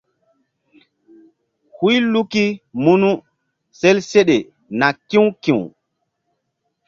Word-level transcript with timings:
Huy 1.75 1.95
luki 2.11 2.45
munu 2.83 3.09
sel 3.79 3.97
seɗe 4.09 4.37
na 4.79 4.87
ki̧w 5.07 5.25
ki̧w. 5.43 5.59